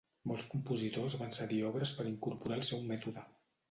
Molts 0.29 0.47
compositors 0.53 1.17
van 1.21 1.37
cedir 1.39 1.61
obres 1.71 1.95
per 2.01 2.09
incorporar 2.17 2.61
al 2.61 2.69
seu 2.75 2.87
mètode. 2.93 3.33